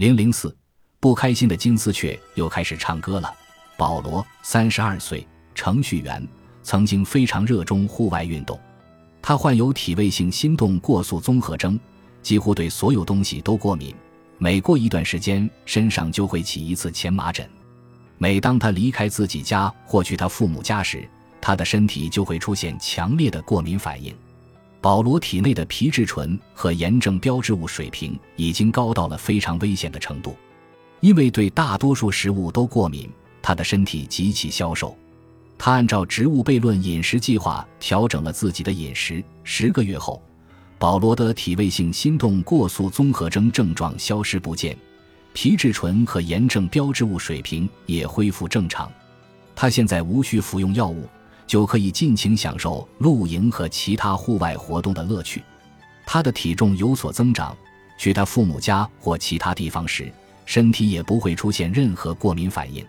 [0.00, 0.56] 零零四，
[0.98, 3.30] 不开心的金丝雀又开始唱歌了。
[3.76, 6.26] 保罗，三十二岁，程序员，
[6.62, 8.58] 曾经非常热衷户外运动。
[9.20, 11.78] 他患有体位性心动过速综合征，
[12.22, 13.94] 几乎对所有东西都过敏。
[14.38, 17.46] 每过一段时间，身上就会起一次荨麻疹。
[18.16, 21.06] 每当他离开自己家或去他父母家时，
[21.42, 24.16] 他的身体就会出现强烈的过敏反应。
[24.80, 30.34] 保罗体内的皮质醇和炎症标志物水平已经高到了非常危险的程度。
[31.00, 33.08] 因为对大多数食物都过敏，
[33.42, 34.96] 他的身体极其消瘦。
[35.58, 39.22] 他按照植物悖论饮食计划调整了自己的饮食。
[39.44, 40.22] 十个月后，
[40.78, 44.74] 保罗的体位性心动过速综合征症状消失不见，
[45.34, 48.90] 皮质醇和炎症标志物水平也恢复正常。
[49.54, 51.06] 他现在无需服用药物，
[51.50, 55.42] 就可以尽情享受露营和其他户外活动的乐趣。
[56.06, 57.56] 他的体重有所增长，
[57.98, 60.12] 去他父母家或其他地方时，
[60.46, 62.86] 身体也不会出现任何过敏反应。